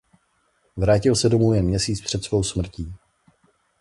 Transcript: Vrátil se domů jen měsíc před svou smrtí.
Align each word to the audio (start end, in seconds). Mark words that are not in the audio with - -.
Vrátil 0.77 1.15
se 1.15 1.29
domů 1.29 1.53
jen 1.53 1.65
měsíc 1.65 2.01
před 2.01 2.23
svou 2.23 2.43
smrtí. 2.43 2.93